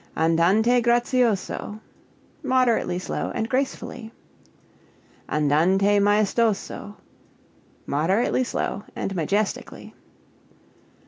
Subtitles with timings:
[0.17, 1.79] Andante grazioso
[2.41, 4.11] moderately slow, and gracefully.
[5.29, 6.95] Andante maestoso
[7.85, 9.93] moderately slow, and majestically.